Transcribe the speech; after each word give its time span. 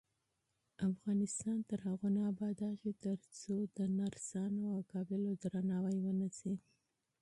افغانستان 0.89 1.57
تر 1.69 1.79
هغو 1.87 2.07
نه 2.15 2.21
ابادیږي، 2.31 2.91
ترڅو 3.03 3.55
د 3.77 3.79
نرسانو 3.99 4.63
او 4.73 4.79
قابلو 4.91 5.31
درناوی 5.43 5.97
ونشي. 6.01 6.55